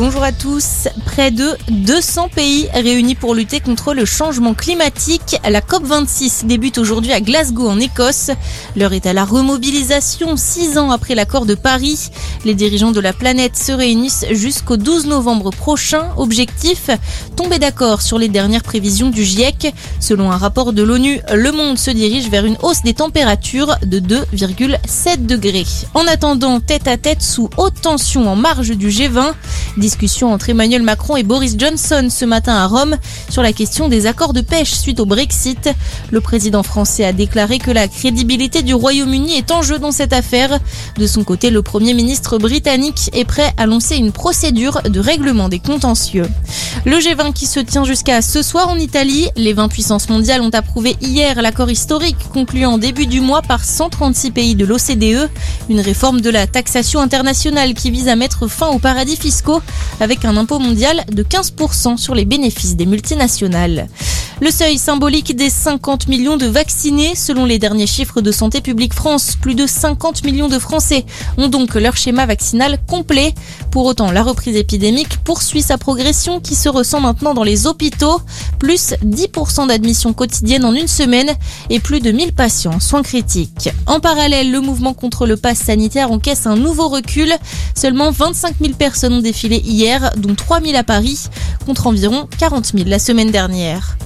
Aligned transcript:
bonjour 0.00 0.22
à 0.22 0.32
tous. 0.32 0.88
Près 1.04 1.30
de 1.30 1.50
200 1.68 2.30
pays 2.34 2.68
réunis 2.72 3.14
pour 3.14 3.34
lutter 3.34 3.60
contre 3.60 3.92
le 3.92 4.06
changement 4.06 4.54
climatique. 4.54 5.36
La 5.46 5.60
COP26 5.60 6.46
débute 6.46 6.78
aujourd'hui 6.78 7.12
à 7.12 7.20
Glasgow 7.20 7.68
en 7.68 7.78
Écosse. 7.78 8.30
L'heure 8.76 8.94
est 8.94 9.04
à 9.04 9.12
la 9.12 9.26
remobilisation, 9.26 10.38
six 10.38 10.78
ans 10.78 10.90
après 10.90 11.14
l'accord 11.14 11.44
de 11.44 11.54
Paris. 11.54 12.08
Les 12.46 12.54
dirigeants 12.54 12.92
de 12.92 13.00
la 13.00 13.12
planète 13.12 13.58
se 13.58 13.72
réunissent 13.72 14.24
jusqu'au 14.30 14.78
12 14.78 15.04
novembre 15.04 15.50
prochain. 15.50 16.08
Objectif, 16.16 16.88
tomber 17.36 17.58
d'accord 17.58 18.00
sur 18.00 18.18
les 18.18 18.28
dernières 18.28 18.62
prévisions 18.62 19.10
du 19.10 19.22
GIEC. 19.22 19.74
Selon 19.98 20.32
un 20.32 20.38
rapport 20.38 20.72
de 20.72 20.82
l'ONU, 20.82 21.20
le 21.30 21.52
monde 21.52 21.78
se 21.78 21.90
dirige 21.90 22.30
vers 22.30 22.46
une 22.46 22.56
hausse 22.62 22.80
des 22.82 22.94
températures 22.94 23.76
de 23.84 24.00
2,7 24.00 25.26
degrés. 25.26 25.66
En 25.92 26.06
attendant, 26.06 26.58
tête 26.58 26.88
à 26.88 26.96
tête 26.96 27.20
sous 27.20 27.50
haute 27.58 27.82
tension 27.82 28.30
en 28.30 28.36
marge 28.36 28.70
du 28.70 28.88
G20, 28.88 29.34
discussion 29.90 30.32
entre 30.32 30.50
Emmanuel 30.50 30.84
Macron 30.84 31.16
et 31.16 31.24
Boris 31.24 31.56
Johnson 31.58 32.06
ce 32.10 32.24
matin 32.24 32.54
à 32.54 32.68
Rome 32.68 32.96
sur 33.28 33.42
la 33.42 33.52
question 33.52 33.88
des 33.88 34.06
accords 34.06 34.32
de 34.32 34.40
pêche 34.40 34.70
suite 34.70 35.00
au 35.00 35.04
Brexit. 35.04 35.68
Le 36.12 36.20
président 36.20 36.62
français 36.62 37.04
a 37.04 37.12
déclaré 37.12 37.58
que 37.58 37.72
la 37.72 37.88
crédibilité 37.88 38.62
du 38.62 38.72
Royaume-Uni 38.72 39.36
est 39.36 39.50
en 39.50 39.62
jeu 39.62 39.80
dans 39.80 39.90
cette 39.90 40.12
affaire. 40.12 40.60
De 40.96 41.08
son 41.08 41.24
côté, 41.24 41.50
le 41.50 41.62
Premier 41.62 41.92
ministre 41.92 42.38
britannique 42.38 43.10
est 43.14 43.24
prêt 43.24 43.52
à 43.56 43.66
lancer 43.66 43.96
une 43.96 44.12
procédure 44.12 44.80
de 44.82 45.00
règlement 45.00 45.48
des 45.48 45.58
contentieux. 45.58 46.28
Le 46.86 46.96
G20 46.96 47.34
qui 47.34 47.46
se 47.46 47.60
tient 47.60 47.84
jusqu'à 47.84 48.22
ce 48.22 48.42
soir 48.42 48.68
en 48.68 48.76
Italie. 48.76 49.28
Les 49.36 49.52
20 49.52 49.68
puissances 49.68 50.08
mondiales 50.08 50.40
ont 50.40 50.48
approuvé 50.50 50.96
hier 51.02 51.42
l'accord 51.42 51.70
historique 51.70 52.16
conclu 52.32 52.64
en 52.64 52.78
début 52.78 53.06
du 53.06 53.20
mois 53.20 53.42
par 53.42 53.64
136 53.64 54.30
pays 54.30 54.54
de 54.54 54.64
l'OCDE. 54.64 55.28
Une 55.68 55.80
réforme 55.80 56.22
de 56.22 56.30
la 56.30 56.46
taxation 56.46 57.00
internationale 57.00 57.74
qui 57.74 57.90
vise 57.90 58.08
à 58.08 58.16
mettre 58.16 58.48
fin 58.48 58.68
aux 58.68 58.78
paradis 58.78 59.16
fiscaux 59.16 59.60
avec 60.00 60.24
un 60.24 60.38
impôt 60.38 60.58
mondial 60.58 61.04
de 61.12 61.22
15% 61.22 61.98
sur 61.98 62.14
les 62.14 62.24
bénéfices 62.24 62.76
des 62.76 62.86
multinationales. 62.86 63.88
Le 64.42 64.50
seuil 64.50 64.78
symbolique 64.78 65.36
des 65.36 65.50
50 65.50 66.08
millions 66.08 66.38
de 66.38 66.46
vaccinés, 66.46 67.14
selon 67.14 67.44
les 67.44 67.58
derniers 67.58 67.86
chiffres 67.86 68.22
de 68.22 68.32
Santé 68.32 68.62
publique 68.62 68.94
France, 68.94 69.36
plus 69.38 69.54
de 69.54 69.66
50 69.66 70.24
millions 70.24 70.48
de 70.48 70.58
Français 70.58 71.04
ont 71.36 71.48
donc 71.48 71.74
leur 71.74 71.94
schéma 71.98 72.24
vaccinal 72.24 72.78
complet. 72.86 73.34
Pour 73.70 73.84
autant, 73.84 74.10
la 74.10 74.22
reprise 74.22 74.56
épidémique 74.56 75.18
poursuit 75.24 75.60
sa 75.60 75.76
progression 75.76 76.40
qui 76.40 76.54
se 76.54 76.70
ressent 76.70 77.00
maintenant 77.00 77.34
dans 77.34 77.42
les 77.42 77.66
hôpitaux, 77.66 78.22
plus 78.58 78.94
10% 79.04 79.68
d'admissions 79.68 80.14
quotidiennes 80.14 80.64
en 80.64 80.72
une 80.72 80.88
semaine 80.88 81.30
et 81.68 81.78
plus 81.78 82.00
de 82.00 82.10
1000 82.10 82.32
patients 82.32 82.76
en 82.76 82.80
soins 82.80 83.02
critiques. 83.02 83.68
En 83.86 84.00
parallèle, 84.00 84.50
le 84.50 84.62
mouvement 84.62 84.94
contre 84.94 85.26
le 85.26 85.36
pass 85.36 85.58
sanitaire 85.58 86.12
encaisse 86.12 86.46
un 86.46 86.56
nouveau 86.56 86.88
recul. 86.88 87.30
Seulement 87.74 88.10
25 88.10 88.54
000 88.58 88.72
personnes 88.72 89.12
ont 89.12 89.20
défilé 89.20 89.58
hier, 89.58 90.12
dont 90.16 90.34
3 90.34 90.62
000 90.62 90.78
à 90.78 90.82
Paris, 90.82 91.26
contre 91.66 91.88
environ 91.88 92.26
40 92.38 92.72
000 92.74 92.88
la 92.88 92.98
semaine 92.98 93.30
dernière. 93.30 93.98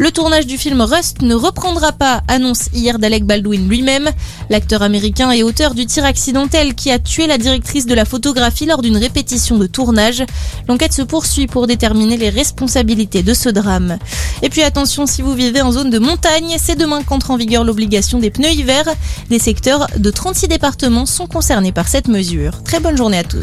Le 0.00 0.12
tournage 0.12 0.46
du 0.46 0.58
film 0.58 0.80
Rust 0.80 1.22
ne 1.22 1.34
reprendra 1.34 1.90
pas, 1.90 2.22
annonce 2.28 2.68
hier 2.72 3.00
d'Alec 3.00 3.24
Baldwin 3.24 3.68
lui-même. 3.68 4.08
L'acteur 4.48 4.82
américain 4.82 5.32
et 5.32 5.42
auteur 5.42 5.74
du 5.74 5.86
tir 5.86 6.04
accidentel 6.04 6.76
qui 6.76 6.92
a 6.92 7.00
tué 7.00 7.26
la 7.26 7.36
directrice 7.36 7.84
de 7.84 7.94
la 7.94 8.04
photographie 8.04 8.66
lors 8.66 8.80
d'une 8.80 8.96
répétition 8.96 9.58
de 9.58 9.66
tournage. 9.66 10.22
L'enquête 10.68 10.92
se 10.92 11.02
poursuit 11.02 11.48
pour 11.48 11.66
déterminer 11.66 12.16
les 12.16 12.30
responsabilités 12.30 13.24
de 13.24 13.34
ce 13.34 13.48
drame. 13.48 13.98
Et 14.42 14.50
puis 14.50 14.62
attention 14.62 15.04
si 15.04 15.20
vous 15.20 15.34
vivez 15.34 15.62
en 15.62 15.72
zone 15.72 15.90
de 15.90 15.98
montagne, 15.98 16.56
c'est 16.60 16.76
demain 16.78 17.02
qu'entre 17.02 17.32
en 17.32 17.36
vigueur 17.36 17.64
l'obligation 17.64 18.20
des 18.20 18.30
pneus 18.30 18.52
hiver. 18.52 18.84
Des 19.30 19.40
secteurs 19.40 19.88
de 19.96 20.10
36 20.10 20.46
départements 20.46 21.06
sont 21.06 21.26
concernés 21.26 21.72
par 21.72 21.88
cette 21.88 22.06
mesure. 22.06 22.62
Très 22.62 22.78
bonne 22.78 22.96
journée 22.96 23.18
à 23.18 23.24
tous. 23.24 23.36